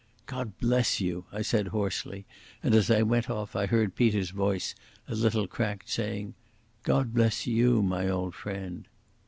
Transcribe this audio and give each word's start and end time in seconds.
"God 0.25 0.57
bless 0.57 0.99
you," 0.99 1.25
I 1.31 1.43
said 1.43 1.67
hoarsely, 1.67 2.25
and 2.63 2.73
as 2.73 2.89
I 2.89 3.03
went 3.03 3.29
off 3.29 3.55
I 3.55 3.67
heard 3.67 3.93
Peter's 3.93 4.31
voice, 4.31 4.73
a 5.07 5.13
little 5.13 5.45
cracked, 5.45 5.89
saying 5.91 6.33
"God 6.81 7.13
bless 7.13 7.45
you, 7.45 7.83
my 7.83 8.09
old 8.09 8.33
friend." 8.33 8.87